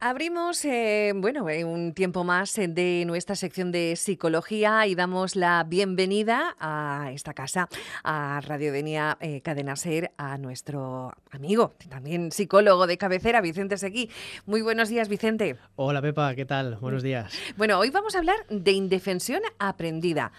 [0.00, 5.34] Abrimos, eh, bueno, eh, un tiempo más eh, de nuestra sección de psicología y damos
[5.34, 7.68] la bienvenida a esta casa,
[8.04, 14.08] a Radio Venia Cadena Ser, a nuestro amigo, también psicólogo de cabecera, Vicente Seguí.
[14.46, 15.56] Muy buenos días, Vicente.
[15.74, 16.76] Hola, Pepa, ¿qué tal?
[16.76, 17.32] Buenos días.
[17.56, 20.30] Bueno, hoy vamos a hablar de indefensión aprendida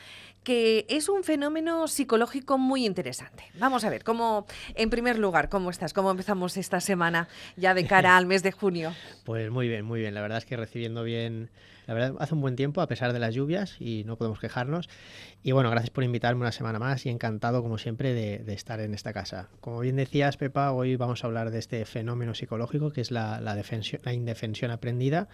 [0.43, 3.43] que es un fenómeno psicológico muy interesante.
[3.59, 4.45] Vamos a ver, cómo,
[4.75, 5.93] en primer lugar, ¿cómo estás?
[5.93, 8.93] ¿Cómo empezamos esta semana ya de cara al mes de junio?
[9.25, 10.15] Pues muy bien, muy bien.
[10.15, 11.51] La verdad es que recibiendo bien
[11.89, 14.87] la verdad, hace un buen tiempo a pesar de las lluvias y no podemos quejarnos.
[15.41, 18.93] Y bueno, gracias por invitarme una semana más y encantado, como siempre, de, estar en
[18.93, 19.49] esta casa.
[19.59, 23.41] Como bien decías, Pepa, hoy vamos a hablar de este fenómeno psicológico que es la
[24.13, 25.29] indefensión aprendida,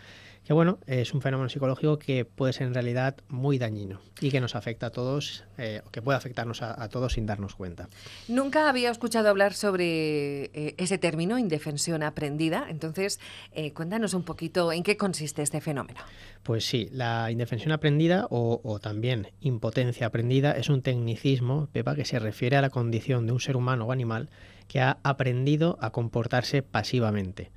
[0.46, 4.40] que bueno, es un fenómeno psicológico que puede ser en realidad muy dañino y que
[4.40, 7.90] nos afecta a todos, eh, que puede afectarnos a, todos sin darnos cuenta.
[8.30, 12.66] Nunca había escuchado hablar sobre eh, ese término, indefensión aprendida.
[12.70, 13.20] Entonces,
[13.52, 16.00] eh, cuéntanos un poquito en qué consiste este fenómeno.
[16.44, 22.18] Pues sí, la indefensión aprendida o, también impotencia aprendida es un tecnicismo, Pepa, que se
[22.18, 24.30] refiere a la condición de un ser humano o animal
[24.70, 27.52] que ha aprendido a comportarse pasivamente,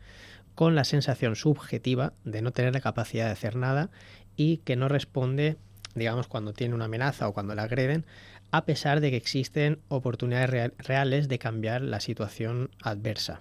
[0.56, 3.90] con la sensación subjetiva de no tener la capacidad de hacer nada
[4.36, 5.56] y que no responde,
[5.94, 8.06] digamos, cuando tiene una amenaza o cuando la agreden,
[8.50, 13.40] a pesar de que existen oportunidades reales de cambiar la situación adversa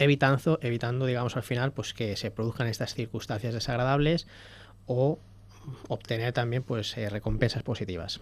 [0.00, 4.26] evitando, evitando digamos al final pues que se produzcan estas circunstancias desagradables
[4.86, 5.18] o
[5.88, 8.20] obtener también pues eh, recompensas positivas.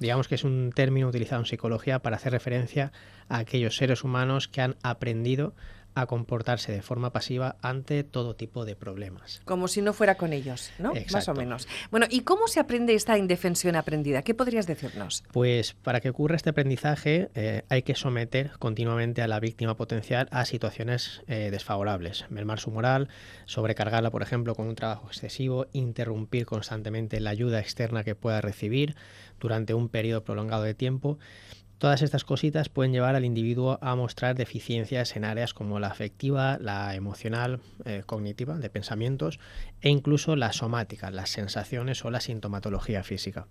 [0.00, 2.92] Digamos que es un término utilizado en psicología para hacer referencia
[3.28, 5.54] a aquellos seres humanos que han aprendido
[5.94, 9.40] a comportarse de forma pasiva ante todo tipo de problemas.
[9.44, 10.92] Como si no fuera con ellos, ¿no?
[11.12, 11.68] Más o menos.
[11.90, 14.22] Bueno, ¿y cómo se aprende esta indefensión aprendida?
[14.22, 15.24] ¿Qué podrías decirnos?
[15.32, 20.28] Pues para que ocurra este aprendizaje eh, hay que someter continuamente a la víctima potencial
[20.30, 23.08] a situaciones eh, desfavorables, mermar su moral,
[23.46, 28.96] sobrecargarla, por ejemplo, con un trabajo excesivo, interrumpir constantemente la ayuda externa que pueda recibir
[29.38, 31.18] durante un periodo prolongado de tiempo
[31.80, 36.58] Todas estas cositas pueden llevar al individuo a mostrar deficiencias en áreas como la afectiva,
[36.60, 39.40] la emocional, eh, cognitiva, de pensamientos,
[39.80, 43.46] e incluso la somática, las sensaciones o la sintomatología física.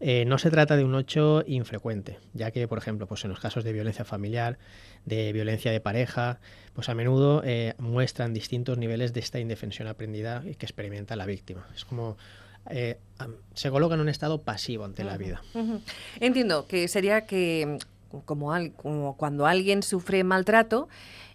[0.00, 3.40] Eh, no se trata de un hecho infrecuente, ya que, por ejemplo, pues en los
[3.40, 4.58] casos de violencia familiar,
[5.06, 6.40] de violencia de pareja,
[6.74, 11.66] pues a menudo eh, muestran distintos niveles de esta indefensión aprendida que experimenta la víctima.
[11.74, 12.18] Es como
[12.70, 12.98] eh,
[13.54, 15.42] se coloca en un estado pasivo ante la vida.
[16.20, 17.78] Entiendo que sería que
[18.24, 20.88] como, como cuando alguien sufre maltrato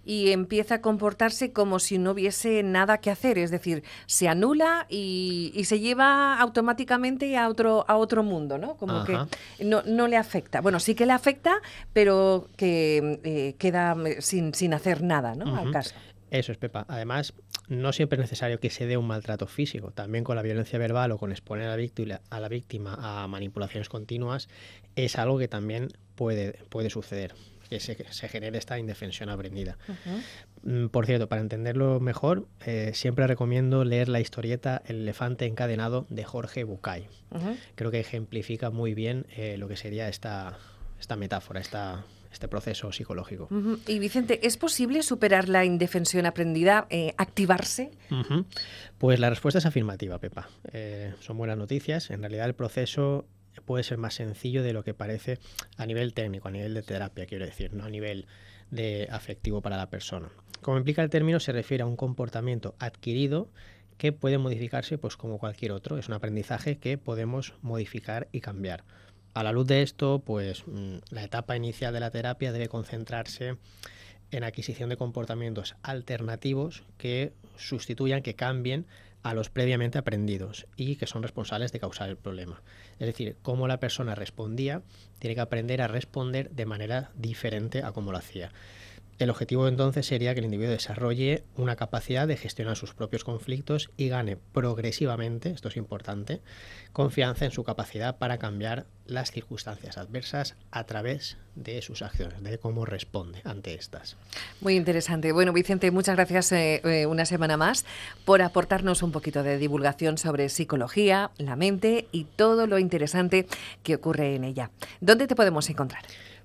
[0.03, 4.87] y empieza a comportarse como si no hubiese nada que hacer, es decir, se anula
[4.89, 8.75] y, se lleva automáticamente a otro, a otro mundo, ¿no?
[8.77, 9.17] Como que
[9.63, 10.59] no, no, le afecta.
[10.61, 11.61] Bueno, sí que le afecta,
[11.93, 15.55] pero que eh, queda sin, sin hacer nada, ¿no?
[15.55, 15.93] Al caso.
[16.31, 16.85] Eso es, Pepa.
[16.87, 17.33] Además,
[17.67, 19.91] no siempre es necesario que se dé un maltrato físico.
[19.91, 23.27] También con la violencia verbal o con exponer a la víctima a, la víctima a
[23.27, 24.47] manipulaciones continuas
[24.95, 27.35] es algo que también puede, puede suceder,
[27.69, 27.95] que se,
[28.29, 29.77] genere esta indefensión aprendida.
[30.63, 36.05] Mm, por cierto, para entenderlo mejor, eh, siempre recomiendo leer la historieta El elefante encadenado
[36.09, 37.07] de Jorge Bucay.
[37.75, 40.57] Creo que ejemplifica muy bien eh, lo que sería esta,
[40.97, 43.49] esta metáfora, esta este proceso psicológico.
[43.87, 47.91] Y Vicente, ¿es posible superar la indefensión aprendida, eh, activarse?
[48.97, 50.49] Pues la respuesta es afirmativa, Pepa.
[50.71, 52.09] Eh, son buenas noticias.
[52.09, 53.25] En realidad el proceso
[53.65, 55.39] puede ser más sencillo de lo que parece
[55.77, 58.27] a nivel técnico, a nivel de terapia, quiero decir, no a nivel
[58.69, 60.29] de afectivo para la persona.
[60.61, 63.49] Como implica el término, se refiere a un comportamiento adquirido
[63.97, 65.97] que puede modificarse pues como cualquier otro.
[65.97, 68.83] Es un aprendizaje que podemos modificar y cambiar.
[69.33, 73.57] A la luz de esto, pues mm, la etapa inicial de la terapia debe concentrarse
[74.31, 78.85] en adquisición de comportamientos alternativos que sustituyan, que cambien
[79.23, 82.61] a los previamente aprendidos y que son responsables de causar el problema.
[82.99, 84.81] Es decir, cómo la persona respondía,
[85.19, 88.51] tiene que aprender a responder de manera diferente a cómo lo hacía.
[89.21, 93.91] El objetivo entonces sería que el individuo desarrolle una capacidad de gestionar sus propios conflictos
[93.95, 96.41] y gane progresivamente, esto es importante,
[96.91, 102.57] confianza en su capacidad para cambiar las circunstancias adversas a través de sus acciones, de
[102.57, 104.17] cómo responde ante estas.
[104.59, 105.31] Muy interesante.
[105.33, 107.85] Bueno, Vicente, muchas gracias eh, eh, una semana más
[108.25, 113.45] por aportarnos un poquito de divulgación sobre psicología, la mente y todo lo interesante
[113.83, 114.71] que ocurre en ella.
[114.99, 116.01] ¿Dónde te podemos encontrar?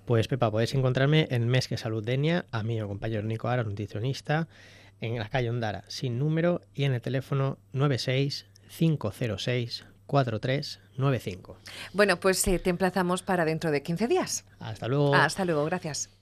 [0.06, 4.46] Pues Pepa, podéis encontrarme en Mesque Salud Denia, a mi compañero Nico Ara, nutricionista,
[5.00, 11.58] en la calle Ondara, sin número, y en el teléfono 96 506 4395.
[11.92, 14.44] Bueno, pues eh, te emplazamos para dentro de 15 días.
[14.60, 15.12] Hasta luego.
[15.12, 16.15] Hasta luego, gracias.